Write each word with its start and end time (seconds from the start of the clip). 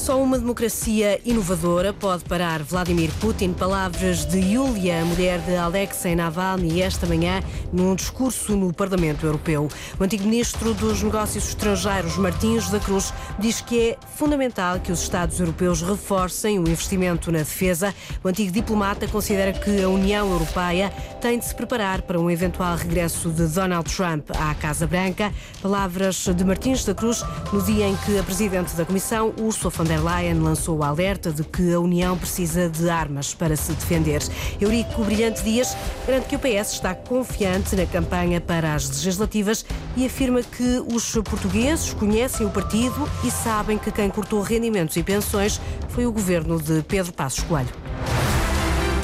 Só 0.00 0.20
uma 0.20 0.38
democracia 0.38 1.20
inovadora 1.26 1.92
pode 1.92 2.24
parar 2.24 2.62
Vladimir 2.62 3.10
Putin. 3.20 3.52
Palavras 3.52 4.24
de 4.24 4.38
Yulia, 4.38 5.04
mulher 5.04 5.38
de 5.40 5.54
Alexei 5.54 6.16
Navalny, 6.16 6.80
esta 6.80 7.06
manhã, 7.06 7.42
num 7.70 7.94
discurso 7.94 8.56
no 8.56 8.72
Parlamento 8.72 9.26
Europeu. 9.26 9.68
O 10.00 10.02
antigo 10.02 10.24
ministro 10.24 10.72
dos 10.72 11.02
Negócios 11.02 11.48
Estrangeiros, 11.48 12.16
Martins 12.16 12.70
da 12.70 12.80
Cruz, 12.80 13.12
diz 13.38 13.60
que 13.60 13.90
é 13.90 13.98
fundamental 14.16 14.80
que 14.80 14.90
os 14.90 15.02
Estados 15.02 15.38
europeus 15.38 15.82
reforcem 15.82 16.58
o 16.58 16.62
investimento 16.62 17.30
na 17.30 17.40
defesa. 17.40 17.94
O 18.24 18.28
antigo 18.28 18.50
diplomata 18.50 19.06
considera 19.06 19.52
que 19.52 19.82
a 19.82 19.88
União 19.88 20.32
Europeia 20.32 20.90
tem 21.20 21.38
de 21.38 21.44
se 21.44 21.54
preparar 21.54 22.00
para 22.02 22.18
um 22.18 22.30
eventual 22.30 22.74
regresso 22.74 23.28
de 23.28 23.46
Donald 23.48 23.94
Trump 23.94 24.30
à 24.30 24.54
Casa 24.54 24.86
Branca. 24.86 25.30
Palavras 25.60 26.24
de 26.34 26.42
Martins 26.42 26.86
da 26.86 26.94
Cruz 26.94 27.22
no 27.52 27.60
dia 27.60 27.86
em 27.86 27.96
que 27.98 28.18
a 28.18 28.22
presidente 28.22 28.74
da 28.74 28.86
Comissão, 28.86 29.34
Ursula 29.38 29.70
von 29.70 29.89
der 29.90 30.04
Leyen 30.04 30.40
lançou 30.40 30.78
o 30.78 30.84
alerta 30.84 31.32
de 31.32 31.42
que 31.42 31.74
a 31.74 31.80
União 31.80 32.16
precisa 32.16 32.68
de 32.68 32.88
armas 32.88 33.34
para 33.34 33.56
se 33.56 33.72
defender. 33.72 34.22
Eurico 34.60 35.02
Brilhante 35.02 35.42
Dias 35.42 35.76
garante 36.06 36.28
que 36.28 36.36
o 36.36 36.38
PS 36.38 36.74
está 36.74 36.94
confiante 36.94 37.74
na 37.74 37.84
campanha 37.86 38.40
para 38.40 38.72
as 38.74 38.88
legislativas 38.88 39.66
e 39.96 40.06
afirma 40.06 40.42
que 40.42 40.80
os 40.94 41.10
portugueses 41.14 41.92
conhecem 41.92 42.46
o 42.46 42.50
partido 42.50 43.08
e 43.24 43.32
sabem 43.32 43.78
que 43.78 43.90
quem 43.90 44.08
cortou 44.08 44.40
rendimentos 44.42 44.96
e 44.96 45.02
pensões 45.02 45.60
foi 45.88 46.06
o 46.06 46.12
governo 46.12 46.62
de 46.62 46.82
Pedro 46.84 47.12
Passos 47.12 47.42
Coelho. 47.42 47.70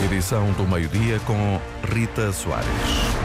Edição 0.04 0.52
do 0.52 0.68
meio-dia 0.68 1.18
com 1.26 1.60
Rita 1.92 2.30
Soares. 2.30 3.15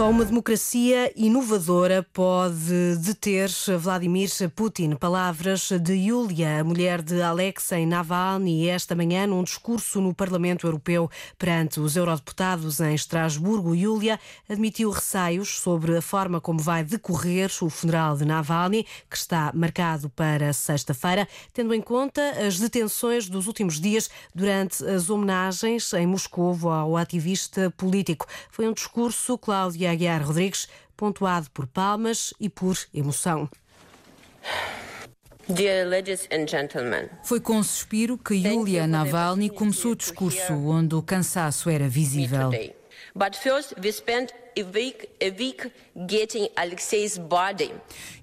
Só 0.00 0.08
uma 0.08 0.24
democracia 0.24 1.12
inovadora 1.14 2.02
pode 2.02 2.96
deter 3.04 3.50
Vladimir 3.78 4.30
Putin. 4.56 4.94
Palavras 4.94 5.68
de 5.78 5.92
Yulia, 5.92 6.64
mulher 6.64 7.02
de 7.02 7.20
Alexei 7.20 7.84
Navalny, 7.84 8.66
esta 8.66 8.94
manhã 8.94 9.26
num 9.26 9.44
discurso 9.44 10.00
no 10.00 10.14
Parlamento 10.14 10.66
Europeu 10.66 11.10
perante 11.36 11.80
os 11.80 11.96
eurodeputados 11.96 12.80
em 12.80 12.94
Estrasburgo. 12.94 13.74
Yulia 13.74 14.18
admitiu 14.48 14.88
receios 14.88 15.58
sobre 15.58 15.94
a 15.94 16.00
forma 16.00 16.40
como 16.40 16.60
vai 16.60 16.82
decorrer 16.82 17.50
o 17.60 17.68
funeral 17.68 18.16
de 18.16 18.24
Navalny, 18.24 18.86
que 19.10 19.18
está 19.18 19.52
marcado 19.54 20.08
para 20.08 20.54
sexta-feira, 20.54 21.28
tendo 21.52 21.74
em 21.74 21.82
conta 21.82 22.22
as 22.46 22.58
detenções 22.58 23.28
dos 23.28 23.46
últimos 23.46 23.78
dias 23.78 24.08
durante 24.34 24.82
as 24.82 25.10
homenagens 25.10 25.92
em 25.92 26.06
Moscou 26.06 26.56
ao 26.70 26.96
ativista 26.96 27.70
político. 27.76 28.26
Foi 28.50 28.66
um 28.66 28.72
discurso, 28.72 29.36
Cláudio 29.36 29.80
de 29.80 29.89
Aguiar 29.90 30.22
Rodrigues, 30.22 30.68
pontuado 30.96 31.50
por 31.50 31.66
palmas 31.66 32.32
e 32.40 32.48
por 32.48 32.76
emoção. 32.94 33.48
Foi 37.24 37.40
com 37.40 37.62
suspiro 37.62 38.16
que 38.16 38.34
Yulia 38.34 38.86
Navalny 38.86 39.50
começou 39.50 39.92
o 39.92 39.96
discurso, 39.96 40.52
onde 40.52 40.94
o 40.94 41.02
cansaço 41.02 41.68
era 41.68 41.88
visível. 41.88 42.50
But 43.20 43.36
first 43.36 43.74
we 43.78 43.92
spent 43.92 44.32
a 44.56 44.62
week, 44.62 45.06
a 45.20 45.28
week 45.28 45.70
getting 46.06 46.48
Alexei's 46.56 47.18
body. 47.18 47.70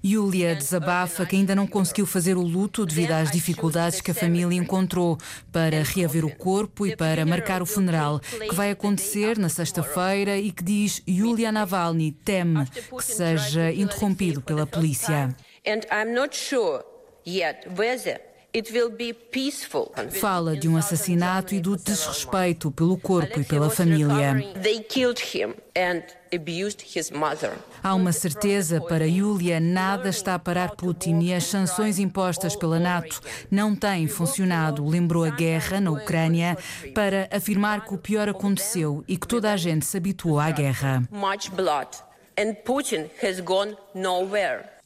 Yulia 0.04 0.56
desabafa 0.56 1.24
que 1.24 1.36
ainda 1.36 1.54
não 1.54 1.68
conseguiu 1.68 2.04
fazer 2.04 2.36
o 2.36 2.42
luto 2.42 2.84
devido 2.84 3.12
às 3.12 3.30
dificuldades 3.30 4.00
que 4.00 4.10
a 4.10 4.14
família 4.14 4.58
encontrou 4.58 5.16
para 5.52 5.84
reaver 5.84 6.24
o 6.24 6.34
corpo 6.34 6.84
e 6.84 6.96
para 6.96 7.24
marcar 7.24 7.62
o 7.62 7.66
funeral, 7.66 8.18
que 8.18 8.52
vai 8.56 8.72
acontecer 8.72 9.38
na 9.38 9.48
sexta-feira 9.48 10.36
e 10.36 10.50
que 10.50 10.64
diz 10.64 11.00
Yulia 11.08 11.52
Navalny 11.52 12.10
teme 12.10 12.66
que 12.66 13.04
seja 13.04 13.70
interrompido 13.70 14.42
pela 14.42 14.66
polícia. 14.66 15.32
And 15.64 15.82
I'm 15.92 16.12
not 16.12 16.36
sure 16.36 16.82
yet 17.24 17.68
whether 17.78 18.27
Fala 20.20 20.56
de 20.56 20.68
um 20.68 20.76
assassinato 20.76 21.54
e 21.54 21.60
do 21.60 21.76
desrespeito 21.76 22.70
pelo 22.70 22.96
corpo 22.96 23.40
e 23.40 23.44
pela 23.44 23.68
família. 23.68 24.42
Há 27.82 27.94
uma 27.94 28.10
certeza 28.10 28.80
para 28.80 29.06
Yulia: 29.06 29.60
nada 29.60 30.08
está 30.08 30.34
a 30.34 30.38
parar 30.38 30.70
Putin 30.76 31.20
e 31.20 31.34
as 31.34 31.44
sanções 31.44 31.98
impostas 31.98 32.56
pela 32.56 32.80
NATO 32.80 33.20
não 33.50 33.76
têm 33.76 34.08
funcionado. 34.08 34.86
Lembrou 34.86 35.24
a 35.24 35.30
guerra 35.30 35.78
na 35.78 35.90
Ucrânia 35.90 36.56
para 36.94 37.28
afirmar 37.30 37.84
que 37.84 37.94
o 37.94 37.98
pior 37.98 38.30
aconteceu 38.30 39.04
e 39.06 39.18
que 39.18 39.28
toda 39.28 39.52
a 39.52 39.56
gente 39.58 39.84
se 39.84 39.96
habituou 39.96 40.40
à 40.40 40.50
guerra. 40.50 41.02
Putin 42.64 43.10
has 43.20 43.40
gone 43.40 43.76
nowhere. 43.94 44.78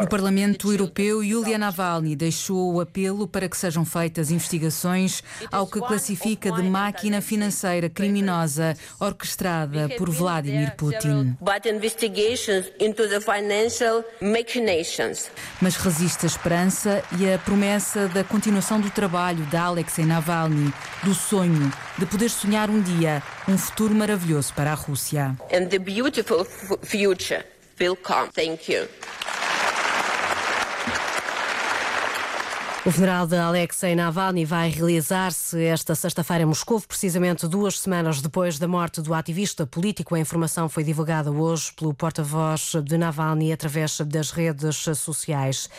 No 0.00 0.08
Parlamento 0.08 0.72
Europeu, 0.72 1.22
Yulia 1.22 1.56
Navalny 1.56 2.16
deixou 2.16 2.74
o 2.74 2.80
apelo 2.80 3.28
para 3.28 3.48
que 3.48 3.56
sejam 3.56 3.84
feitas 3.84 4.32
investigações 4.32 5.22
ao 5.52 5.68
que 5.68 5.78
classifica 5.78 6.50
de 6.50 6.62
máquina 6.62 7.20
financeira 7.20 7.88
criminosa 7.88 8.76
orquestrada 8.98 9.88
por 9.96 10.10
Vladimir 10.10 10.74
Putin. 10.74 11.36
Mas 15.60 15.76
resiste 15.76 16.26
a 16.26 16.28
esperança 16.28 17.04
e 17.20 17.32
a 17.32 17.38
promessa 17.38 18.08
da 18.08 18.24
continuação 18.24 18.80
do 18.80 18.90
trabalho 18.90 19.44
de 19.46 19.56
Alexei 19.56 20.04
Navalny, 20.04 20.74
do 21.04 21.14
sonho 21.14 21.70
de 21.96 22.06
poder 22.06 22.30
sonhar 22.30 22.68
um 22.68 22.80
dia 22.80 23.22
um 23.48 23.58
futuro 23.58 23.94
maravilhoso 23.94 24.52
para 24.54 24.72
a 24.72 24.74
Rússia. 24.74 25.36
Future 26.92 27.42
will 27.80 27.96
come. 27.96 28.28
Thank 28.28 28.68
you. 28.68 28.86
O 32.84 32.90
funeral 32.90 33.28
de 33.28 33.36
Alexei 33.36 33.94
Navalny 33.94 34.44
vai 34.44 34.68
realizar-se 34.68 35.62
esta 35.62 35.94
sexta-feira 35.94 36.42
em 36.42 36.46
Moscou, 36.46 36.80
precisamente 36.80 37.46
duas 37.46 37.78
semanas 37.78 38.20
depois 38.20 38.58
da 38.58 38.66
morte 38.66 39.00
do 39.00 39.14
ativista 39.14 39.64
político. 39.64 40.16
A 40.16 40.18
informação 40.18 40.68
foi 40.68 40.82
divulgada 40.82 41.30
hoje 41.30 41.72
pelo 41.74 41.94
porta-voz 41.94 42.72
de 42.84 42.98
Navalny 42.98 43.52
através 43.52 44.00
das 44.00 44.32
redes 44.32 44.78
sociais. 44.98 45.70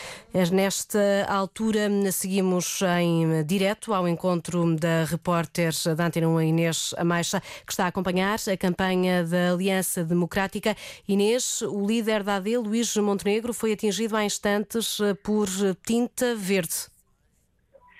Nesta 0.50 1.26
altura, 1.28 1.90
seguimos 2.10 2.80
em 2.98 3.44
direto 3.44 3.92
ao 3.92 4.08
encontro 4.08 4.74
da 4.74 5.04
repórter 5.04 5.74
da 5.94 6.06
Antena 6.06 6.28
1, 6.28 6.40
Inês 6.40 6.94
Amaixa, 6.96 7.42
que 7.66 7.72
está 7.74 7.84
a 7.84 7.88
acompanhar 7.88 8.38
a 8.50 8.56
campanha 8.56 9.22
da 9.24 9.52
Aliança 9.52 10.02
Democrática. 10.02 10.74
Inês, 11.06 11.60
o 11.60 11.86
líder 11.86 12.22
da 12.22 12.36
AD, 12.36 12.56
Luís 12.56 12.96
Montenegro, 12.96 13.52
foi 13.52 13.74
atingido 13.74 14.16
há 14.16 14.24
instantes 14.24 14.96
por 15.22 15.50
tinta 15.84 16.34
verde. 16.34 16.93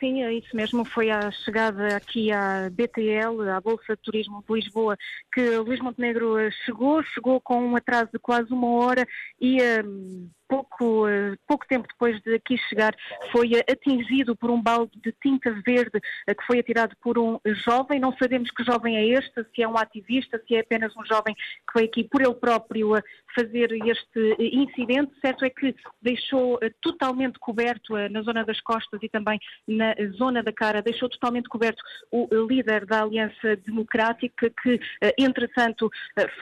Sim, 0.05 0.23
é 0.23 0.35
isso 0.35 0.55
mesmo. 0.55 0.85
Foi 0.85 1.11
a 1.11 1.31
chegada 1.31 1.97
aqui 1.97 2.31
à 2.31 2.69
BTL, 2.71 3.49
à 3.49 3.59
Bolsa 3.59 3.97
de 3.97 4.03
Turismo 4.03 4.45
de 4.47 4.55
Lisboa, 4.55 4.99
que 5.33 5.57
Luís 5.57 5.81
Montenegro 5.81 6.37
chegou, 6.67 7.03
chegou 7.03 7.41
com 7.41 7.59
um 7.69 7.75
atraso 7.75 8.11
de 8.13 8.19
quase 8.19 8.53
uma 8.53 8.69
hora 8.69 9.07
e. 9.41 9.59
Um 9.83 10.29
pouco, 10.49 11.09
eh, 11.09 11.37
pouco 11.47 11.67
tempo 11.67 11.87
depois 11.89 12.21
de 12.23 12.35
aqui 12.35 12.57
chegar, 12.69 12.95
foi 13.33 13.55
eh, 13.55 13.73
atingido 13.73 14.37
por 14.37 14.51
um 14.51 14.61
balde 14.61 14.93
de 15.01 15.13
tinta 15.23 15.51
verde 15.67 16.01
eh, 16.27 16.35
que 16.35 16.45
foi 16.47 16.59
atirado 16.59 16.95
por 17.03 17.19
um 17.19 17.39
jovem. 17.45 18.01
Não 18.01 18.17
sabemos 18.17 18.51
que 18.51 18.65
jovem 18.65 18.97
é 18.97 19.07
este, 19.07 19.45
se 19.55 19.63
é 19.63 19.69
um 19.69 19.77
ativista, 19.77 20.41
se 20.47 20.55
é 20.55 20.61
apenas 20.61 20.95
um 20.97 21.05
jovem 21.05 21.35
que 21.35 21.73
foi 21.73 21.85
aqui 21.85 22.05
por 22.05 22.21
ele 22.21 22.35
próprio 22.35 22.93
fazer 23.35 23.71
este 23.87 24.37
incidente. 24.39 25.13
Certo 25.21 25.45
é 25.45 25.51
que 25.51 25.75
deixou 26.01 26.59
totalmente 26.81 27.39
coberto 27.39 27.95
na 28.11 28.23
zona 28.23 28.45
das 28.45 28.61
costas 28.61 29.01
e 29.03 29.09
também 29.09 29.39
na 29.67 29.95
zona 30.17 30.43
da 30.43 30.53
cara, 30.53 30.83
deixou 30.83 31.09
totalmente 31.09 31.49
coberto 31.49 31.83
o 32.11 32.29
líder 32.47 32.87
da 32.87 33.03
Aliança 33.03 33.57
Democrática, 33.65 34.51
que, 34.63 34.81
entretanto, 35.19 35.91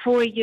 foi 0.03 0.35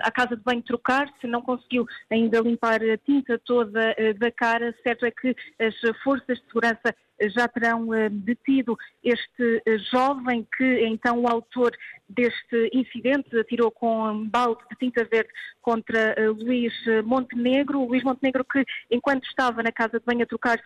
à 0.00 0.10
casa 0.10 0.36
de 0.36 0.42
banho 0.42 0.62
trocar-se, 0.62 1.26
não 1.26 1.42
conseguiu 1.42 1.86
ainda 2.10 2.40
limpar 2.40 2.80
a 2.82 2.98
tinta 3.04 3.38
toda 3.38 3.94
eh, 3.96 4.12
da 4.14 4.30
cara. 4.30 4.74
Certo 4.82 5.06
é 5.06 5.10
que 5.10 5.34
as 5.58 5.74
forças 6.02 6.38
de 6.38 6.46
segurança 6.46 6.94
já 7.20 7.46
terão 7.48 7.92
eh, 7.94 8.08
detido 8.08 8.76
este 9.02 9.62
eh, 9.66 9.78
jovem 9.90 10.46
que 10.56 10.86
então 10.86 11.20
o 11.20 11.28
autor 11.28 11.72
deste 12.08 12.70
incidente 12.72 13.38
atirou 13.38 13.70
com 13.70 14.10
um 14.10 14.28
balde 14.28 14.62
de 14.70 14.76
tinta 14.76 15.04
verde 15.04 15.30
contra 15.62 16.14
Luís 16.30 16.72
Montenegro. 17.04 17.86
Luís 17.86 18.04
Montenegro 18.04 18.44
que 18.44 18.64
enquanto 18.90 19.24
estava 19.24 19.62
na 19.62 19.72
casa 19.72 19.98
de 19.98 20.04
banho 20.04 20.22
a 20.22 20.26
trocar-se 20.26 20.64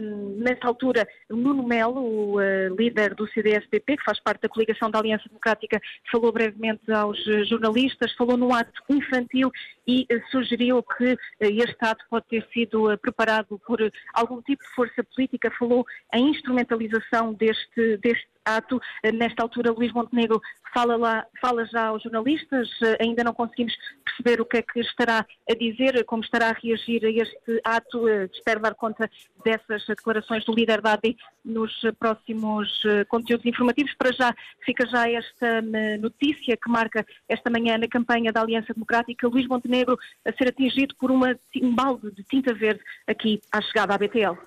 um, 0.00 0.38
nessa 0.38 0.66
altura, 0.66 1.06
Nuno 1.28 1.62
Melo, 1.62 2.00
o 2.00 2.36
uh, 2.36 2.74
líder 2.76 3.14
do 3.14 3.28
CDS-PP, 3.28 3.98
que 3.98 4.04
faz 4.04 4.20
parte 4.20 4.42
da 4.42 4.48
coligação 4.48 4.90
da 4.90 4.98
Aliança 4.98 5.28
Democrática, 5.28 5.80
falou 6.10 6.32
brevemente 6.32 6.90
aos 6.90 7.18
jornalistas, 7.48 8.12
falou 8.14 8.36
num 8.36 8.52
ato 8.52 8.72
infantil 8.88 9.50
e 9.86 10.06
uh, 10.10 10.30
sugeriu 10.30 10.82
que 10.82 11.12
uh, 11.12 11.18
este 11.40 11.76
ato 11.80 12.04
pode 12.10 12.26
ter 12.26 12.46
sido 12.52 12.96
preparado 12.98 13.60
por 13.66 13.78
algum 14.14 14.42
tipo 14.42 14.62
de 14.62 14.70
força 14.70 15.04
política, 15.04 15.50
falou 15.58 15.86
em 16.14 16.30
instrumentalização 16.30 17.32
deste, 17.34 17.96
deste 17.98 18.28
ato. 18.48 18.80
Nesta 19.14 19.42
altura, 19.42 19.72
Luís 19.72 19.92
Montenegro 19.92 20.40
fala, 20.72 20.96
lá, 20.96 21.26
fala 21.40 21.64
já 21.66 21.86
aos 21.86 22.02
jornalistas, 22.02 22.68
ainda 23.00 23.24
não 23.24 23.32
conseguimos 23.32 23.74
perceber 24.04 24.40
o 24.40 24.46
que 24.46 24.58
é 24.58 24.62
que 24.62 24.80
estará 24.80 25.26
a 25.48 25.54
dizer, 25.54 26.04
como 26.04 26.22
estará 26.22 26.50
a 26.50 26.52
reagir 26.52 27.04
a 27.04 27.10
este 27.10 27.60
ato. 27.64 28.08
Espero 28.32 28.60
dar 28.60 28.74
conta 28.74 29.10
dessas 29.44 29.86
declarações 29.86 30.44
do 30.44 30.54
líder 30.54 30.80
da 30.80 30.94
AD 30.94 31.16
nos 31.44 31.72
próximos 31.98 32.68
conteúdos 33.08 33.46
informativos. 33.46 33.94
Para 33.94 34.12
já, 34.12 34.34
fica 34.64 34.86
já 34.86 35.10
esta 35.10 35.62
notícia 36.00 36.56
que 36.56 36.70
marca 36.70 37.06
esta 37.28 37.50
manhã 37.50 37.78
na 37.78 37.88
campanha 37.88 38.32
da 38.32 38.40
Aliança 38.40 38.72
Democrática, 38.72 39.28
Luís 39.28 39.46
Montenegro 39.46 39.98
a 40.24 40.32
ser 40.32 40.48
atingido 40.48 40.94
por 40.96 41.10
uma, 41.10 41.38
um 41.62 41.74
balde 41.74 42.10
de 42.12 42.22
tinta 42.24 42.54
verde 42.54 42.80
aqui 43.06 43.40
à 43.52 43.60
chegada 43.60 43.94
à 43.94 43.98
BTL. 43.98 44.38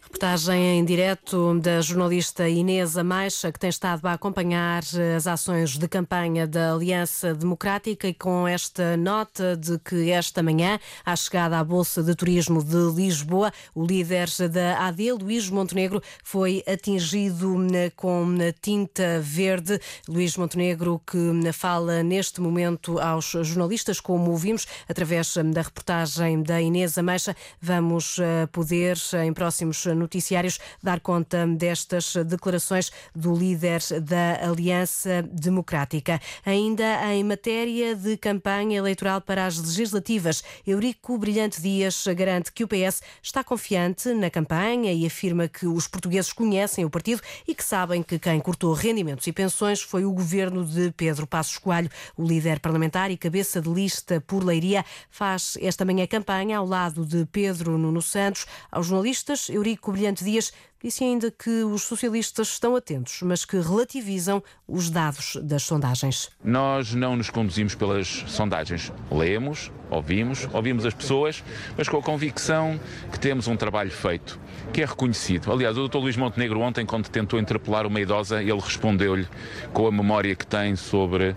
Reportagem 0.00 0.78
em 0.78 0.84
direto 0.84 1.58
da 1.58 1.80
jornalista 1.80 2.48
Inês 2.48 2.96
Amaixa, 2.96 3.50
que 3.50 3.58
tem 3.58 3.68
estado 3.68 4.06
a 4.06 4.12
acompanhar 4.12 4.82
as 5.16 5.26
ações 5.26 5.76
de 5.76 5.88
campanha 5.88 6.46
da 6.46 6.72
Aliança 6.72 7.34
Democrática 7.34 8.06
e 8.06 8.14
com 8.14 8.46
esta 8.46 8.96
nota 8.96 9.56
de 9.56 9.78
que 9.78 10.10
esta 10.10 10.42
manhã, 10.42 10.78
à 11.04 11.16
chegada 11.16 11.58
à 11.58 11.64
Bolsa 11.64 12.02
de 12.02 12.14
Turismo 12.14 12.62
de 12.62 12.76
Lisboa, 12.94 13.52
o 13.74 13.84
líder 13.84 14.28
da 14.50 14.86
AD, 14.86 15.12
Luís 15.12 15.50
Montenegro, 15.50 16.00
foi 16.22 16.62
atingido 16.66 17.56
com 17.96 18.36
tinta 18.60 19.20
verde. 19.20 19.80
Luís 20.08 20.36
Montenegro, 20.36 21.00
que 21.06 21.18
fala 21.52 22.02
neste 22.02 22.40
momento 22.40 23.00
aos 23.00 23.30
jornalistas, 23.42 24.00
como 24.00 24.30
ouvimos 24.30 24.66
através 24.88 25.34
da 25.52 25.62
reportagem 25.62 26.42
da 26.42 26.60
Inês 26.60 26.96
Ameixa, 26.96 27.34
vamos 27.60 28.18
eh, 28.18 28.46
poder 28.46 28.96
em 29.24 29.32
próximos 29.32 29.87
noticiários 29.94 30.58
dar 30.82 31.00
conta 31.00 31.46
destas 31.46 32.14
declarações 32.26 32.90
do 33.14 33.34
líder 33.34 33.80
da 34.02 34.48
Aliança 34.48 35.22
Democrática. 35.22 36.20
Ainda 36.44 37.12
em 37.12 37.24
matéria 37.24 37.94
de 37.94 38.16
campanha 38.16 38.78
eleitoral 38.78 39.20
para 39.20 39.46
as 39.46 39.58
legislativas, 39.58 40.42
Eurico 40.66 41.16
Brilhante 41.18 41.60
Dias 41.60 42.04
garante 42.16 42.52
que 42.52 42.64
o 42.64 42.68
PS 42.68 43.02
está 43.22 43.44
confiante 43.44 44.12
na 44.14 44.30
campanha 44.30 44.92
e 44.92 45.06
afirma 45.06 45.48
que 45.48 45.66
os 45.66 45.86
portugueses 45.86 46.32
conhecem 46.32 46.84
o 46.84 46.90
partido 46.90 47.22
e 47.46 47.54
que 47.54 47.64
sabem 47.64 48.02
que 48.02 48.18
quem 48.18 48.40
cortou 48.40 48.72
rendimentos 48.72 49.26
e 49.26 49.32
pensões 49.32 49.80
foi 49.80 50.04
o 50.04 50.12
governo 50.12 50.64
de 50.64 50.92
Pedro 50.92 51.26
Passos 51.26 51.58
Coelho. 51.58 51.90
O 52.16 52.26
líder 52.26 52.60
parlamentar 52.60 53.10
e 53.10 53.16
cabeça 53.16 53.60
de 53.60 53.68
lista 53.68 54.20
por 54.20 54.44
Leiria 54.44 54.84
faz 55.10 55.56
esta 55.60 55.84
manhã 55.84 56.06
campanha 56.06 56.58
ao 56.58 56.66
lado 56.66 57.04
de 57.04 57.26
Pedro 57.26 57.78
Nuno 57.78 58.02
Santos. 58.02 58.46
Aos 58.70 58.86
jornalistas, 58.86 59.48
Eurico 59.48 59.77
Eurico 59.78 59.92
Brilhante 59.92 60.24
Dias 60.24 60.52
disse 60.82 61.04
ainda 61.04 61.30
que 61.30 61.62
os 61.62 61.82
socialistas 61.82 62.48
estão 62.48 62.74
atentos, 62.74 63.20
mas 63.22 63.44
que 63.44 63.56
relativizam 63.60 64.42
os 64.66 64.90
dados 64.90 65.38
das 65.42 65.62
sondagens. 65.62 66.30
Nós 66.42 66.94
não 66.94 67.14
nos 67.16 67.30
conduzimos 67.30 67.76
pelas 67.76 68.24
sondagens. 68.26 68.92
Lemos, 69.10 69.70
ouvimos, 69.88 70.48
ouvimos 70.52 70.84
as 70.84 70.94
pessoas, 70.94 71.44
mas 71.76 71.88
com 71.88 71.96
a 71.96 72.02
convicção 72.02 72.78
que 73.12 73.20
temos 73.20 73.46
um 73.46 73.56
trabalho 73.56 73.90
feito, 73.90 74.38
que 74.72 74.82
é 74.82 74.84
reconhecido. 74.84 75.52
Aliás, 75.52 75.78
o 75.78 75.88
Dr. 75.88 75.98
Luís 75.98 76.16
Montenegro 76.16 76.60
ontem, 76.60 76.84
quando 76.84 77.08
tentou 77.08 77.38
interpelar 77.38 77.86
uma 77.86 78.00
idosa, 78.00 78.42
ele 78.42 78.60
respondeu-lhe 78.60 79.28
com 79.72 79.86
a 79.86 79.92
memória 79.92 80.34
que 80.34 80.46
tem 80.46 80.74
sobre 80.74 81.36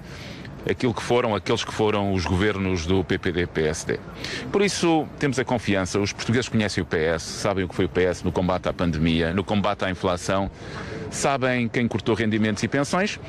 aquilo 0.69 0.93
que 0.93 1.01
foram 1.01 1.35
aqueles 1.35 1.63
que 1.63 1.73
foram 1.73 2.13
os 2.13 2.25
governos 2.25 2.85
do 2.85 3.03
PPD-PSD. 3.03 3.99
Por 4.51 4.61
isso, 4.61 5.07
temos 5.19 5.39
a 5.39 5.45
confiança, 5.45 5.99
os 5.99 6.13
portugueses 6.13 6.49
conhecem 6.49 6.83
o 6.83 6.85
PS, 6.85 7.23
sabem 7.23 7.63
o 7.65 7.67
que 7.67 7.75
foi 7.75 7.85
o 7.85 7.89
PS 7.89 8.23
no 8.23 8.31
combate 8.31 8.69
à 8.69 8.73
pandemia, 8.73 9.33
no 9.33 9.43
combate 9.43 9.85
à 9.85 9.89
inflação, 9.89 10.49
sabem 11.09 11.67
quem 11.67 11.87
cortou 11.87 12.15
rendimentos 12.15 12.63
e 12.63 12.67
pensões 12.67 13.19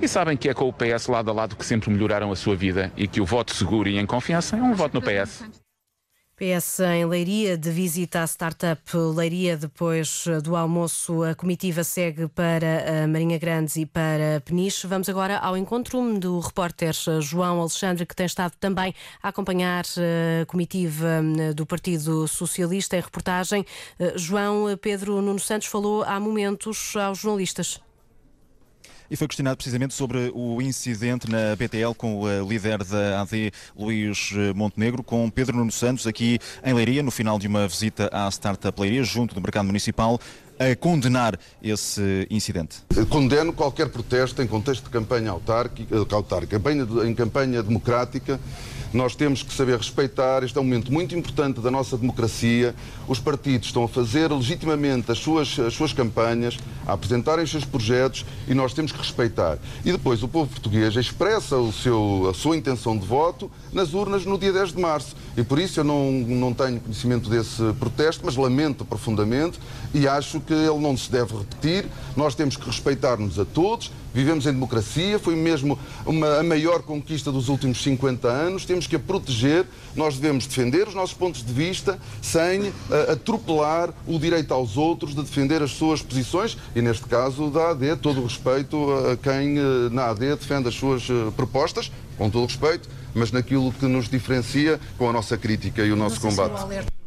e 0.00 0.08
sabem 0.08 0.36
que 0.36 0.48
é 0.48 0.54
com 0.54 0.68
o 0.68 0.72
PS 0.72 1.08
lado 1.08 1.30
a 1.30 1.34
lado 1.34 1.56
que 1.56 1.64
sempre 1.64 1.90
melhoraram 1.90 2.30
a 2.30 2.36
sua 2.36 2.54
vida 2.54 2.92
e 2.96 3.08
que 3.08 3.20
o 3.20 3.24
voto 3.24 3.54
seguro 3.54 3.88
e 3.88 3.98
em 3.98 4.06
confiança 4.06 4.56
é 4.56 4.62
um 4.62 4.74
voto 4.74 4.94
no 4.94 5.02
PS. 5.02 5.44
PS 6.42 6.80
em 6.80 7.04
Leiria, 7.04 7.56
de 7.56 7.70
visita 7.70 8.20
à 8.20 8.26
startup 8.26 8.82
Leiria, 8.96 9.56
depois 9.56 10.24
do 10.42 10.56
almoço, 10.56 11.22
a 11.22 11.36
comitiva 11.36 11.84
segue 11.84 12.26
para 12.26 13.04
a 13.04 13.06
Marinha 13.06 13.38
Grande 13.38 13.82
e 13.82 13.86
para 13.86 14.42
Peniche. 14.44 14.88
Vamos 14.88 15.08
agora 15.08 15.38
ao 15.38 15.56
encontro 15.56 16.18
do 16.18 16.40
repórter 16.40 16.94
João 17.20 17.60
Alexandre, 17.60 18.04
que 18.04 18.16
tem 18.16 18.26
estado 18.26 18.54
também 18.58 18.92
a 19.22 19.28
acompanhar 19.28 19.84
a 19.84 20.44
comitiva 20.46 21.22
do 21.54 21.64
Partido 21.64 22.26
Socialista 22.26 22.96
em 22.96 23.00
reportagem. 23.00 23.64
João 24.16 24.76
Pedro 24.78 25.22
Nuno 25.22 25.38
Santos 25.38 25.68
falou 25.68 26.02
há 26.02 26.18
momentos 26.18 26.96
aos 26.96 27.18
jornalistas 27.18 27.80
e 29.12 29.16
foi 29.16 29.28
questionado 29.28 29.58
precisamente 29.58 29.92
sobre 29.92 30.32
o 30.34 30.62
incidente 30.62 31.30
na 31.30 31.54
BTL 31.54 31.94
com 31.94 32.18
o 32.18 32.48
líder 32.48 32.82
da 32.82 33.20
AD, 33.20 33.52
Luís 33.76 34.32
eh, 34.34 34.54
Montenegro, 34.54 35.02
com 35.02 35.28
Pedro 35.28 35.58
Nuno 35.58 35.70
Santos, 35.70 36.06
aqui 36.06 36.38
em 36.64 36.72
Leiria, 36.72 37.02
no 37.02 37.10
final 37.10 37.38
de 37.38 37.46
uma 37.46 37.68
visita 37.68 38.08
à 38.10 38.26
Startup 38.30 38.80
Leiria, 38.80 39.04
junto 39.04 39.34
do 39.34 39.40
Mercado 39.42 39.66
Municipal, 39.66 40.18
a 40.70 40.76
condenar 40.76 41.38
esse 41.62 42.26
incidente? 42.30 42.76
Condeno 43.08 43.52
qualquer 43.52 43.88
protesto 43.88 44.42
em 44.42 44.46
contexto 44.46 44.84
de 44.84 44.90
campanha 44.90 45.30
autárquica, 45.30 45.94
eh, 45.94 47.08
em 47.08 47.14
campanha 47.14 47.62
democrática 47.62 48.38
nós 48.92 49.16
temos 49.16 49.42
que 49.42 49.52
saber 49.52 49.78
respeitar. 49.78 50.42
Este 50.44 50.58
é 50.58 50.60
um 50.60 50.64
momento 50.64 50.92
muito 50.92 51.16
importante 51.16 51.60
da 51.60 51.70
nossa 51.70 51.96
democracia. 51.96 52.74
Os 53.08 53.18
partidos 53.18 53.68
estão 53.68 53.84
a 53.84 53.88
fazer 53.88 54.30
legitimamente 54.30 55.10
as 55.10 55.18
suas, 55.18 55.58
as 55.58 55.74
suas 55.74 55.92
campanhas, 55.92 56.58
a 56.86 56.92
apresentarem 56.92 57.44
os 57.44 57.50
seus 57.50 57.64
projetos 57.64 58.24
e 58.46 58.54
nós 58.54 58.74
temos 58.74 58.92
que 58.92 58.98
respeitar. 58.98 59.58
E 59.84 59.92
depois 59.92 60.22
o 60.22 60.28
povo 60.28 60.50
português 60.50 60.94
expressa 60.96 61.56
o 61.56 61.72
seu, 61.72 62.28
a 62.30 62.34
sua 62.34 62.56
intenção 62.56 62.96
de 62.96 63.06
voto 63.06 63.50
nas 63.72 63.94
urnas 63.94 64.26
no 64.26 64.38
dia 64.38 64.52
10 64.52 64.74
de 64.74 64.80
março. 64.80 65.16
E 65.36 65.42
por 65.42 65.58
isso 65.58 65.80
eu 65.80 65.84
não, 65.84 66.12
não 66.12 66.52
tenho 66.52 66.80
conhecimento 66.80 67.30
desse 67.30 67.62
protesto, 67.78 68.22
mas 68.24 68.36
lamento 68.36 68.84
profundamente 68.84 69.58
e 69.94 70.06
acho 70.06 70.40
que 70.40 70.52
ele 70.52 70.78
não 70.78 70.96
se 70.96 71.10
deve 71.10 71.36
repetir. 71.36 71.86
Nós 72.16 72.34
temos 72.34 72.56
que 72.56 72.66
respeitar-nos 72.66 73.38
a 73.38 73.44
todos 73.44 73.90
Vivemos 74.14 74.44
em 74.44 74.52
democracia, 74.52 75.18
foi 75.18 75.34
mesmo 75.34 75.78
uma, 76.04 76.40
a 76.40 76.42
maior 76.42 76.82
conquista 76.82 77.32
dos 77.32 77.48
últimos 77.48 77.82
50 77.82 78.28
anos. 78.28 78.66
Temos 78.66 78.86
que 78.86 78.96
a 78.96 78.98
proteger, 78.98 79.64
nós 79.96 80.16
devemos 80.16 80.46
defender 80.46 80.86
os 80.86 80.94
nossos 80.94 81.14
pontos 81.14 81.42
de 81.42 81.52
vista 81.52 81.98
sem 82.20 82.68
uh, 82.68 82.74
atropelar 83.12 83.88
o 84.06 84.18
direito 84.18 84.52
aos 84.52 84.76
outros 84.76 85.14
de 85.14 85.22
defender 85.22 85.62
as 85.62 85.70
suas 85.70 86.02
posições 86.02 86.58
e, 86.76 86.82
neste 86.82 87.06
caso, 87.06 87.48
da 87.48 87.70
AD. 87.70 87.96
Todo 87.96 88.20
o 88.20 88.24
respeito 88.24 88.76
a 89.10 89.16
quem 89.16 89.58
uh, 89.58 89.88
na 89.90 90.10
AD 90.10 90.36
defende 90.36 90.68
as 90.68 90.74
suas 90.74 91.08
uh, 91.08 91.32
propostas, 91.34 91.90
com 92.18 92.28
todo 92.28 92.42
o 92.42 92.46
respeito, 92.46 92.88
mas 93.14 93.32
naquilo 93.32 93.72
que 93.72 93.86
nos 93.86 94.08
diferencia 94.08 94.80
com 94.98 95.08
a 95.08 95.12
nossa 95.12 95.36
crítica 95.36 95.82
e 95.82 95.92
o 95.92 95.96
nosso 95.96 96.20
combate. 96.20 97.01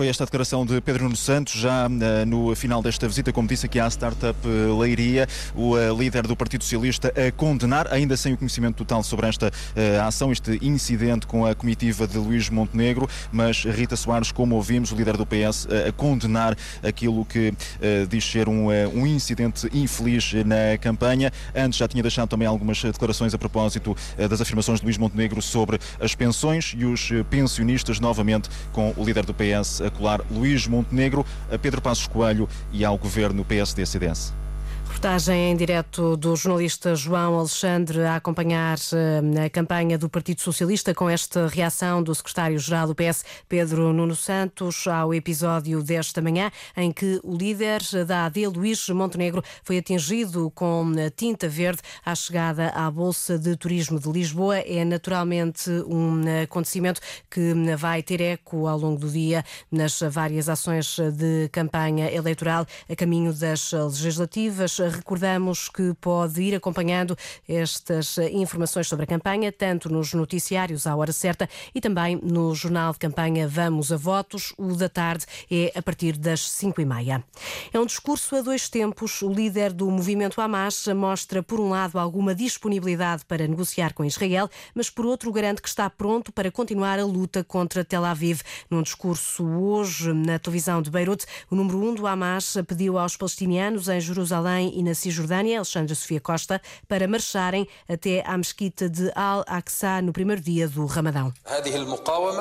Foi 0.00 0.08
esta 0.08 0.24
a 0.24 0.26
declaração 0.26 0.64
de 0.64 0.80
Pedro 0.80 1.04
Nuno 1.04 1.14
Santos, 1.14 1.52
já 1.52 1.86
uh, 1.86 1.90
no 2.26 2.56
final 2.56 2.80
desta 2.80 3.06
visita, 3.06 3.34
como 3.34 3.46
disse 3.46 3.66
aqui 3.66 3.78
à 3.78 3.86
Startup 3.86 4.34
uh, 4.48 4.78
Leiria, 4.78 5.28
o 5.54 5.74
uh, 5.74 5.94
líder 5.94 6.26
do 6.26 6.34
Partido 6.34 6.64
Socialista 6.64 7.12
a 7.14 7.30
condenar, 7.30 7.86
ainda 7.92 8.16
sem 8.16 8.32
o 8.32 8.36
conhecimento 8.38 8.76
total 8.76 9.02
sobre 9.02 9.28
esta 9.28 9.52
ação, 10.06 10.32
este 10.32 10.58
incidente 10.62 11.26
com 11.26 11.44
a 11.44 11.54
comitiva 11.54 12.06
de 12.06 12.16
Luís 12.16 12.48
Montenegro, 12.48 13.06
mas 13.30 13.62
Rita 13.62 13.94
Soares, 13.94 14.32
como 14.32 14.54
ouvimos, 14.54 14.90
o 14.90 14.96
líder 14.96 15.18
do 15.18 15.26
PS, 15.26 15.68
a 15.86 15.92
condenar 15.92 16.56
aquilo 16.82 17.22
que 17.26 17.52
diz 18.08 18.24
ser 18.24 18.48
um, 18.48 18.68
um 18.68 19.06
incidente 19.06 19.68
infeliz 19.74 20.32
na 20.46 20.78
campanha. 20.80 21.30
Antes 21.54 21.78
já 21.78 21.86
tinha 21.86 22.02
deixado 22.02 22.28
também 22.28 22.48
algumas 22.48 22.82
declarações 22.82 23.34
a 23.34 23.38
propósito 23.38 23.94
das 24.16 24.40
afirmações 24.40 24.80
de 24.80 24.86
Luís 24.86 24.96
Montenegro 24.96 25.42
sobre 25.42 25.78
as 26.00 26.14
pensões 26.14 26.74
e 26.76 26.86
os 26.86 27.10
pensionistas, 27.28 28.00
novamente 28.00 28.48
com 28.72 28.94
o 28.96 29.04
líder 29.04 29.26
do 29.26 29.34
PS 29.34 29.89
colar 29.90 30.20
Luís 30.30 30.66
Montenegro, 30.66 31.24
a 31.52 31.58
Pedro 31.58 31.80
Passos 31.80 32.06
Coelho 32.06 32.48
e 32.72 32.84
ao 32.84 32.96
governo 32.96 33.44
PSD-CDS. 33.44 34.39
Reportagem 35.00 35.52
em 35.52 35.56
direto 35.56 36.14
do 36.14 36.36
jornalista 36.36 36.94
João 36.94 37.38
Alexandre 37.38 38.02
a 38.02 38.16
acompanhar 38.16 38.76
eh, 38.92 39.46
a 39.46 39.48
campanha 39.48 39.96
do 39.96 40.10
Partido 40.10 40.42
Socialista 40.42 40.94
com 40.94 41.08
esta 41.08 41.48
reação 41.48 42.02
do 42.02 42.14
secretário-geral 42.14 42.86
do 42.86 42.94
PS, 42.94 43.24
Pedro 43.48 43.94
Nuno 43.94 44.14
Santos, 44.14 44.86
ao 44.86 45.14
episódio 45.14 45.82
desta 45.82 46.20
manhã, 46.20 46.50
em 46.76 46.92
que 46.92 47.18
o 47.24 47.34
líder 47.34 47.80
da 48.06 48.26
AD, 48.26 48.46
Luís 48.48 48.90
Montenegro, 48.90 49.42
foi 49.64 49.78
atingido 49.78 50.52
com 50.54 50.92
tinta 51.16 51.48
verde 51.48 51.80
à 52.04 52.14
chegada 52.14 52.68
à 52.68 52.90
Bolsa 52.90 53.38
de 53.38 53.56
Turismo 53.56 53.98
de 53.98 54.10
Lisboa. 54.10 54.58
É 54.58 54.84
naturalmente 54.84 55.70
um 55.86 56.20
acontecimento 56.42 57.00
que 57.30 57.54
vai 57.74 58.02
ter 58.02 58.20
eco 58.20 58.66
ao 58.66 58.78
longo 58.78 59.00
do 59.00 59.08
dia 59.08 59.42
nas 59.72 59.98
várias 60.10 60.50
ações 60.50 60.98
de 61.14 61.48
campanha 61.50 62.12
eleitoral 62.12 62.66
a 62.86 62.94
caminho 62.94 63.32
das 63.32 63.72
legislativas 63.72 64.78
recordamos 64.90 65.68
que 65.68 65.94
pode 66.00 66.42
ir 66.42 66.54
acompanhando 66.54 67.16
estas 67.48 68.18
informações 68.18 68.88
sobre 68.88 69.04
a 69.04 69.06
campanha, 69.06 69.50
tanto 69.52 69.88
nos 69.88 70.12
noticiários 70.14 70.86
à 70.86 70.94
hora 70.94 71.12
certa 71.12 71.48
e 71.74 71.80
também 71.80 72.20
no 72.22 72.54
jornal 72.54 72.92
de 72.92 72.98
campanha 72.98 73.48
Vamos 73.48 73.92
a 73.92 73.96
Votos. 73.96 74.52
O 74.56 74.74
da 74.74 74.88
tarde 74.88 75.26
é 75.50 75.72
a 75.74 75.82
partir 75.82 76.16
das 76.16 76.50
5 76.50 76.80
e 76.80 76.84
meia. 76.84 77.24
É 77.72 77.78
um 77.78 77.86
discurso 77.86 78.36
a 78.36 78.42
dois 78.42 78.68
tempos. 78.68 79.22
O 79.22 79.32
líder 79.32 79.72
do 79.72 79.90
movimento 79.90 80.40
Hamas 80.40 80.86
mostra, 80.88 81.42
por 81.42 81.60
um 81.60 81.70
lado, 81.70 81.98
alguma 81.98 82.34
disponibilidade 82.34 83.24
para 83.24 83.46
negociar 83.46 83.92
com 83.94 84.04
Israel, 84.04 84.48
mas 84.74 84.90
por 84.90 85.06
outro, 85.06 85.32
garante 85.32 85.62
que 85.62 85.68
está 85.68 85.88
pronto 85.88 86.32
para 86.32 86.50
continuar 86.50 86.98
a 86.98 87.04
luta 87.04 87.44
contra 87.44 87.84
Tel 87.84 88.04
Aviv. 88.04 88.42
Num 88.70 88.82
discurso 88.82 89.44
hoje 89.44 90.12
na 90.12 90.38
televisão 90.38 90.82
de 90.82 90.90
Beirute, 90.90 91.26
o 91.50 91.56
número 91.56 91.82
um 91.82 91.94
do 91.94 92.06
Hamas 92.06 92.56
pediu 92.66 92.98
aos 92.98 93.16
palestinianos 93.16 93.88
em 93.88 94.00
Jerusalém 94.00 94.78
e 94.80 94.82
na 94.82 94.94
Cisjordânia, 94.94 95.58
Alexandra 95.58 95.94
Sofia 95.94 96.20
Costa, 96.20 96.60
para 96.88 97.06
marcharem 97.06 97.68
até 97.86 98.24
à 98.26 98.36
mesquita 98.36 98.88
de 98.88 99.12
Al-Aqsa 99.14 100.00
no 100.00 100.10
primeiro 100.10 100.40
dia 100.40 100.66
do 100.66 100.86
Ramadão. 100.86 101.32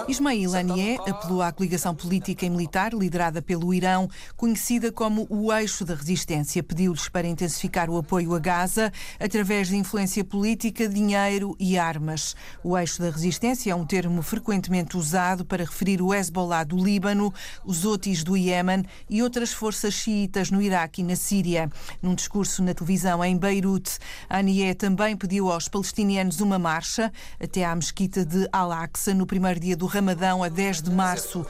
Ismail 0.08 0.56
Haniyeh 0.56 0.98
apelou 1.06 1.42
à 1.42 1.52
coligação 1.52 1.94
política 1.94 2.46
e 2.46 2.50
militar 2.50 2.94
liderada 2.94 3.42
pelo 3.42 3.74
Irão, 3.74 4.10
conhecida 4.38 4.90
como 4.90 5.28
o 5.30 5.52
Eixo 5.52 5.84
da 5.84 5.94
Resistência. 5.94 6.64
Pediu-lhes 6.64 7.10
para 7.10 7.28
intensificar 7.28 7.90
o 7.90 7.98
apoio 7.98 8.34
a 8.34 8.40
Gaza 8.40 8.92
através 9.20 9.68
de 9.68 9.76
influência 9.76 10.24
política, 10.24 10.88
dinheiro 10.88 11.58
e 11.60 11.78
armas. 11.78 12.38
O 12.64 12.78
Eixo 12.78 13.02
da 13.02 13.10
Resistência 13.10 13.72
é 13.72 13.76
um 13.76 13.86
termo 13.86 14.22
frequentemente 14.22 14.96
usado 14.96 15.44
para 15.44 15.66
referir 15.66 16.02
o 16.02 16.14
Hezbollah 16.14 16.64
do 16.64 16.78
Líbano, 16.78 17.34
os 17.66 17.84
Houthis 17.84 18.24
do 18.24 18.38
Iémen 18.38 18.86
e 19.10 19.22
outras 19.22 19.52
forças 19.52 19.94
xiitas 19.94 20.50
no 20.50 20.62
Iraque 20.62 21.02
e 21.02 21.04
na 21.04 21.18
Síria. 21.18 21.70
Num 22.02 22.16
discurso 22.30 22.62
na 22.62 22.76
televisão 22.76 23.26
em 23.26 23.36
Beirute, 23.36 23.98
Anié 24.30 24.76
também 24.76 25.18
pediu 25.18 25.52
aos 25.52 25.68
palestinianos 25.68 26.40
uma 26.42 26.60
marcha 26.60 27.12
até 27.42 27.66
à 27.66 27.76
mesquita 27.76 28.24
de 28.24 28.48
Al-Aqsa 28.52 29.16
no 29.16 29.26
primeiro 29.26 29.60
dia 29.60 29.76
do 29.76 29.88
Ramadão, 29.88 30.44
a 30.44 30.48
10 30.48 30.84
de 30.84 30.92
março. 30.92 31.44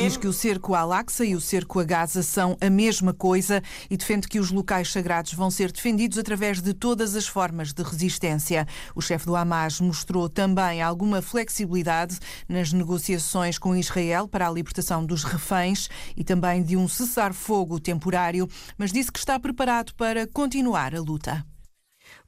Diz 0.00 0.16
que 0.16 0.26
o 0.26 0.32
cerco 0.32 0.74
a 0.74 0.80
Al-Aqsa 0.80 1.22
e 1.26 1.36
o 1.36 1.40
cerco 1.40 1.78
a 1.78 1.84
Gaza 1.84 2.22
são 2.22 2.56
a 2.58 2.70
mesma 2.70 3.12
coisa 3.12 3.62
e 3.90 3.96
defende 3.98 4.26
que 4.26 4.40
os 4.40 4.50
locais 4.50 4.90
sagrados 4.90 5.34
vão 5.34 5.50
ser 5.50 5.70
defendidos 5.70 6.16
através 6.16 6.62
de 6.62 6.72
todas 6.72 7.14
as 7.14 7.26
formas 7.26 7.74
de 7.74 7.82
resistência. 7.82 8.66
O 8.94 9.02
chefe 9.02 9.26
do 9.26 9.36
Hamas 9.36 9.82
mostrou 9.82 10.30
também 10.30 10.80
alguma 10.80 11.20
flexibilidade 11.20 12.18
nas 12.48 12.72
negociações 12.72 13.58
com 13.58 13.76
Israel 13.76 14.26
para 14.26 14.48
a 14.48 14.50
libertação 14.50 15.04
dos 15.04 15.24
reféns 15.24 15.90
e 16.16 16.24
também 16.24 16.62
de 16.62 16.74
um 16.74 16.88
cessar-fogo 16.88 17.78
temporário, 17.78 18.48
mas 18.78 18.92
disse 18.92 19.12
que 19.12 19.25
está 19.26 19.40
preparado 19.40 19.92
para 19.96 20.24
continuar 20.28 20.94
a 20.94 21.00
luta. 21.00 21.44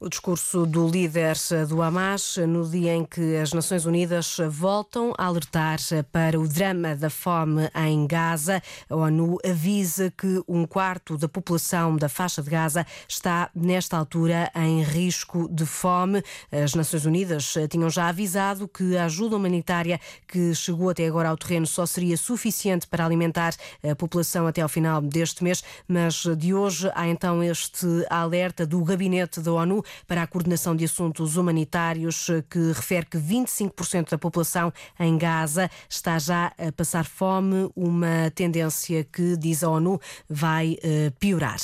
O 0.01 0.07
discurso 0.07 0.65
do 0.65 0.87
líder 0.87 1.35
do 1.67 1.81
Hamas 1.81 2.37
no 2.47 2.65
dia 2.65 2.95
em 2.95 3.03
que 3.03 3.35
as 3.35 3.51
Nações 3.51 3.85
Unidas 3.85 4.37
voltam 4.49 5.13
a 5.17 5.25
alertar 5.25 5.77
para 6.09 6.39
o 6.39 6.47
drama 6.47 6.95
da 6.95 7.09
fome 7.09 7.69
em 7.75 8.07
Gaza. 8.07 8.63
A 8.89 8.95
ONU 8.95 9.37
avisa 9.45 10.09
que 10.09 10.41
um 10.47 10.65
quarto 10.65 11.17
da 11.17 11.27
população 11.27 11.97
da 11.97 12.07
faixa 12.07 12.41
de 12.41 12.49
Gaza 12.49 12.87
está, 13.09 13.49
nesta 13.53 13.97
altura, 13.97 14.49
em 14.55 14.81
risco 14.83 15.49
de 15.51 15.65
fome. 15.65 16.23
As 16.49 16.75
Nações 16.75 17.05
Unidas 17.05 17.55
tinham 17.69 17.89
já 17.89 18.07
avisado 18.07 18.69
que 18.69 18.95
a 18.95 19.03
ajuda 19.03 19.35
humanitária 19.35 19.99
que 20.25 20.55
chegou 20.55 20.91
até 20.91 21.07
agora 21.07 21.27
ao 21.27 21.35
terreno 21.35 21.67
só 21.67 21.85
seria 21.85 22.15
suficiente 22.15 22.87
para 22.87 23.05
alimentar 23.05 23.53
a 23.83 23.93
população 23.97 24.47
até 24.47 24.61
ao 24.61 24.69
final 24.69 25.01
deste 25.01 25.43
mês, 25.43 25.61
mas 25.85 26.23
de 26.37 26.53
hoje 26.53 26.89
há 26.95 27.05
então 27.05 27.43
este 27.43 27.85
alerta 28.09 28.65
do 28.65 28.81
gabinete 28.81 29.41
da 29.41 29.51
ONU 29.51 29.83
para 30.07 30.23
a 30.23 30.27
Coordenação 30.27 30.75
de 30.75 30.85
Assuntos 30.85 31.37
Humanitários, 31.37 32.27
que 32.49 32.71
refere 32.71 33.05
que 33.05 33.17
25% 33.17 34.11
da 34.11 34.17
população 34.17 34.71
em 34.99 35.17
Gaza 35.17 35.69
está 35.89 36.17
já 36.19 36.53
a 36.57 36.71
passar 36.71 37.05
fome, 37.05 37.69
uma 37.75 38.31
tendência 38.33 39.03
que, 39.03 39.35
diz 39.37 39.63
a 39.63 39.69
ONU, 39.69 39.99
vai 40.29 40.77
uh, 40.83 41.11
piorar. 41.19 41.59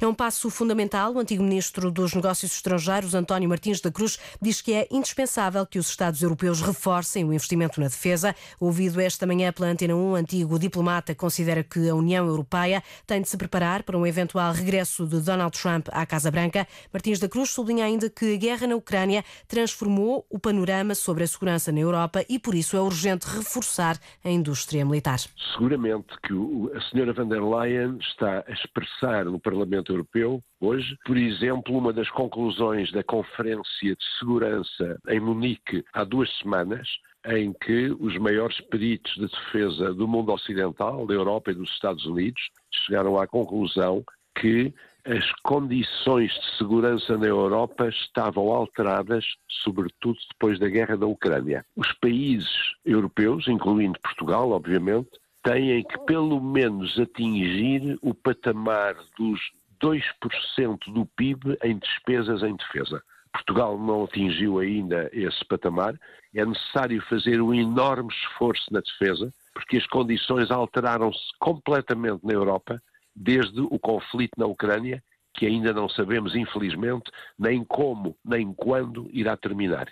É 0.00 0.06
um 0.06 0.14
passo 0.14 0.50
fundamental. 0.50 1.14
O 1.14 1.18
antigo 1.18 1.42
ministro 1.42 1.90
dos 1.90 2.14
Negócios 2.14 2.52
Estrangeiros, 2.52 3.14
António 3.14 3.48
Martins 3.48 3.80
da 3.80 3.90
Cruz, 3.90 4.18
diz 4.40 4.60
que 4.60 4.72
é 4.72 4.88
indispensável 4.90 5.64
que 5.66 5.78
os 5.78 5.88
Estados 5.88 6.22
europeus 6.22 6.60
reforcem 6.60 7.24
o 7.24 7.32
investimento 7.32 7.80
na 7.80 7.86
defesa. 7.86 8.34
Ouvido 8.58 9.00
esta 9.00 9.26
manhã 9.26 9.52
pela 9.52 9.68
Antena 9.68 9.94
1, 9.94 10.10
o 10.10 10.14
antigo 10.14 10.58
diplomata 10.58 11.14
considera 11.14 11.62
que 11.62 11.88
a 11.88 11.94
União 11.94 12.26
Europeia 12.26 12.82
tem 13.06 13.22
de 13.22 13.28
se 13.28 13.36
preparar 13.36 13.82
para 13.82 13.96
um 13.96 14.06
eventual 14.06 14.52
regresso 14.52 15.06
de 15.06 15.20
Donald 15.20 15.56
Trump 15.56 15.88
à 15.92 16.04
Casa 16.04 16.30
Branca. 16.30 16.66
Martins 16.92 17.18
da 17.18 17.28
Cruz 17.28 17.50
sublinha 17.60 17.84
ainda 17.84 18.08
que 18.08 18.34
a 18.34 18.38
guerra 18.38 18.66
na 18.66 18.74
Ucrânia 18.74 19.22
transformou 19.46 20.24
o 20.30 20.38
panorama 20.38 20.94
sobre 20.94 21.24
a 21.24 21.26
segurança 21.26 21.70
na 21.70 21.80
Europa 21.80 22.24
e 22.26 22.38
por 22.38 22.54
isso 22.54 22.74
é 22.74 22.80
urgente 22.80 23.26
reforçar 23.26 23.98
a 24.24 24.30
indústria 24.30 24.82
militar. 24.84 25.18
Seguramente 25.52 26.08
que 26.26 26.32
a 26.74 26.80
senhora 26.88 27.12
van 27.12 27.28
der 27.28 27.42
Leyen 27.42 27.98
está 28.00 28.42
a 28.48 28.52
expressar 28.52 29.26
no 29.26 29.38
Parlamento 29.38 29.92
Europeu 29.92 30.42
hoje, 30.58 30.96
por 31.04 31.18
exemplo, 31.18 31.76
uma 31.76 31.92
das 31.92 32.08
conclusões 32.10 32.90
da 32.92 33.04
Conferência 33.04 33.94
de 33.94 34.04
Segurança 34.18 34.98
em 35.08 35.20
Munique 35.20 35.84
há 35.92 36.04
duas 36.04 36.30
semanas, 36.38 36.88
em 37.26 37.52
que 37.52 37.94
os 38.00 38.16
maiores 38.16 38.58
peritos 38.70 39.12
de 39.16 39.28
defesa 39.28 39.92
do 39.92 40.08
mundo 40.08 40.32
ocidental, 40.32 41.06
da 41.06 41.12
Europa 41.12 41.50
e 41.50 41.54
dos 41.54 41.70
Estados 41.70 42.06
Unidos, 42.06 42.40
chegaram 42.86 43.18
à 43.18 43.26
conclusão 43.26 44.02
que 44.40 44.72
as 45.04 45.30
condições 45.42 46.32
de 46.32 46.56
segurança 46.56 47.16
na 47.16 47.26
Europa 47.26 47.88
estavam 47.88 48.50
alteradas, 48.50 49.24
sobretudo 49.48 50.18
depois 50.30 50.58
da 50.58 50.68
guerra 50.68 50.96
da 50.96 51.06
Ucrânia. 51.06 51.64
Os 51.76 51.92
países 51.94 52.50
europeus, 52.84 53.46
incluindo 53.48 53.98
Portugal, 54.00 54.50
obviamente, 54.50 55.10
têm 55.42 55.82
que 55.84 55.98
pelo 56.06 56.40
menos 56.40 56.98
atingir 56.98 57.98
o 58.02 58.14
patamar 58.14 58.94
dos 59.18 59.40
2% 59.82 60.92
do 60.92 61.06
PIB 61.06 61.58
em 61.64 61.78
despesas 61.78 62.42
em 62.42 62.54
defesa. 62.56 63.02
Portugal 63.32 63.78
não 63.78 64.04
atingiu 64.04 64.58
ainda 64.58 65.08
esse 65.12 65.44
patamar. 65.44 65.94
É 66.34 66.44
necessário 66.44 67.00
fazer 67.08 67.40
um 67.40 67.54
enorme 67.54 68.12
esforço 68.12 68.72
na 68.72 68.80
defesa, 68.80 69.32
porque 69.54 69.76
as 69.76 69.86
condições 69.86 70.50
alteraram-se 70.50 71.30
completamente 71.38 72.24
na 72.24 72.32
Europa 72.32 72.80
desde 73.14 73.60
o 73.60 73.78
conflito 73.78 74.32
na 74.36 74.46
Ucrânia, 74.46 75.02
que 75.34 75.46
ainda 75.46 75.72
não 75.72 75.88
sabemos, 75.88 76.34
infelizmente, 76.34 77.10
nem 77.38 77.64
como 77.64 78.16
nem 78.24 78.52
quando 78.52 79.08
irá 79.12 79.36
terminar. 79.36 79.88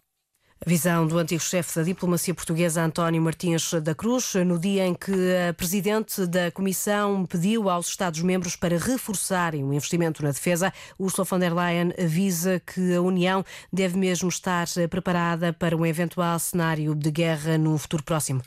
A 0.61 0.69
visão 0.69 1.07
do 1.07 1.17
antigo 1.17 1.41
chefe 1.41 1.79
da 1.79 1.85
diplomacia 1.85 2.35
portuguesa, 2.35 2.83
António 2.83 3.23
Martins 3.23 3.75
da 3.75 3.95
Cruz, 3.95 4.35
no 4.35 4.59
dia 4.59 4.85
em 4.85 4.93
que 4.93 5.13
a 5.49 5.55
presidente 5.55 6.27
da 6.27 6.51
Comissão 6.51 7.25
pediu 7.25 7.71
aos 7.71 7.87
Estados-membros 7.87 8.57
para 8.57 8.77
reforçarem 8.77 9.63
o 9.63 9.73
investimento 9.73 10.21
na 10.21 10.33
defesa, 10.33 10.73
Ursula 10.99 11.25
von 11.25 11.39
der 11.39 11.55
Leyen 11.55 11.93
avisa 11.97 12.61
que 12.61 12.93
a 12.93 13.01
União 13.01 13.45
deve 13.73 13.97
mesmo 13.97 14.29
estar 14.29 14.67
preparada 14.91 15.53
para 15.53 15.77
um 15.77 15.87
eventual 15.87 16.37
cenário 16.41 16.93
de 16.93 17.13
guerra 17.13 17.57
no 17.57 17.79
futuro 17.79 18.03
próximo. 18.03 18.43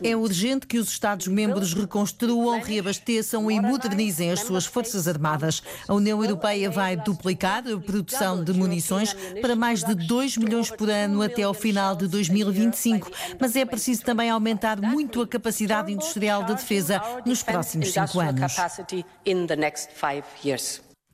É 0.00 0.14
urgente 0.14 0.64
que 0.64 0.78
os 0.78 0.88
Estados-membros 0.88 1.74
reconstruam, 1.74 2.60
reabasteçam 2.60 3.50
e 3.50 3.60
modernizem 3.60 4.30
as 4.30 4.40
suas 4.40 4.64
forças 4.64 5.08
armadas. 5.08 5.60
A 5.88 5.94
União 5.94 6.22
Europeia 6.22 6.70
vai 6.70 6.96
duplicar 6.96 7.64
a 7.66 7.76
produção 7.80 8.44
de 8.44 8.52
munições 8.52 9.12
para 9.42 9.56
mais 9.56 9.82
de 9.82 9.94
2 9.94 10.36
milhões 10.36 10.70
por 10.70 10.88
ano 10.88 11.20
até 11.20 11.42
ao 11.42 11.52
final 11.52 11.96
de 11.96 12.06
2025. 12.06 13.10
Mas 13.40 13.56
é 13.56 13.64
preciso 13.64 14.04
também 14.04 14.30
aumentar 14.30 14.80
muito 14.80 15.20
a 15.20 15.26
capacidade 15.26 15.92
industrial 15.92 16.44
da 16.44 16.54
defesa 16.54 17.02
nos 17.26 17.42
próximos 17.42 17.92
cinco 17.92 18.20
anos. 18.20 18.54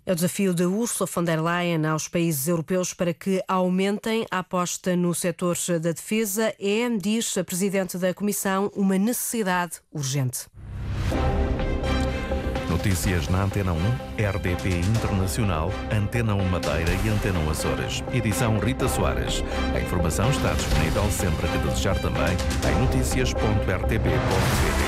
É 0.06 0.12
o 0.12 0.14
desafio 0.14 0.54
de 0.54 0.64
Ursula 0.64 1.10
von 1.12 1.24
der 1.24 1.42
Leyen 1.42 1.84
aos 1.84 2.06
países 2.06 2.46
europeus 2.46 2.94
para 2.94 3.12
que 3.12 3.42
aumentem 3.48 4.24
a 4.30 4.38
aposta 4.38 4.94
no 4.94 5.12
setor 5.12 5.56
da 5.80 5.90
defesa. 5.90 6.54
É, 6.60 6.88
diz 6.96 7.36
a 7.36 7.42
Presidente 7.42 7.98
da 7.98 8.14
Comissão, 8.14 8.70
uma 8.76 8.96
necessidade 8.96 9.80
urgente. 9.92 10.46
Notícias 12.70 13.28
na 13.28 13.42
Antena 13.42 13.72
1, 13.72 13.78
RDP 14.16 14.78
Internacional, 14.78 15.72
Antena 15.90 16.36
1 16.36 16.48
Madeira 16.50 16.92
e 17.04 17.08
Antena 17.08 17.40
1 17.40 17.50
Açores. 17.50 18.04
Edição 18.12 18.60
Rita 18.60 18.86
Soares. 18.86 19.42
A 19.74 19.80
informação 19.80 20.30
está 20.30 20.52
disponível 20.52 21.02
sempre 21.10 21.48
que 21.48 21.58
desejar 21.66 22.00
também 22.00 22.36
em 22.70 22.80
notícias.rtp.pt. 22.80 24.85